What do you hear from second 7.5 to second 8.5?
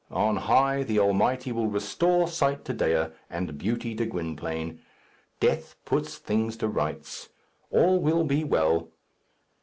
All will be